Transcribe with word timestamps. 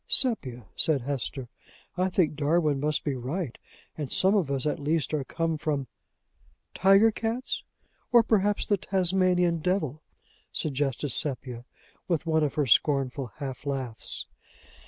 "Sepia!" 0.07 0.65
said 0.75 1.01
Hesper, 1.01 1.47
"I 1.95 2.09
think 2.09 2.35
Darwin 2.35 2.79
must 2.79 3.03
be 3.03 3.13
right, 3.13 3.55
and 3.95 4.11
some 4.11 4.33
of 4.33 4.49
us 4.49 4.65
at 4.65 4.79
least 4.79 5.13
are 5.13 5.23
come 5.23 5.59
from" 5.59 5.85
"Tiger 6.73 7.11
cats? 7.11 7.61
or 8.11 8.23
perhaps 8.23 8.65
the 8.65 8.77
Tasmanian 8.77 9.59
devil?" 9.59 10.01
suggested 10.51 11.09
Sepia, 11.09 11.65
with 12.07 12.25
one 12.25 12.43
of 12.43 12.55
her 12.55 12.65
scornful 12.65 13.31
half 13.37 13.63
laughs. 13.63 14.25